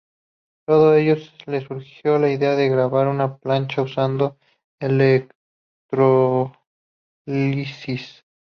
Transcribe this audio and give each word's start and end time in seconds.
Todo 0.65 0.95
ello 0.95 1.15
le 1.45 1.61
sugirió 1.61 2.17
la 2.17 2.31
idea 2.31 2.55
de 2.55 2.69
grabar 2.69 3.07
una 3.07 3.37
plancha 3.37 3.83
usando 3.83 4.35
la 4.79 4.87
electrólisis. 5.93 8.25